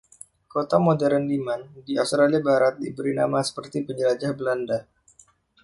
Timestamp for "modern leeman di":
0.81-1.93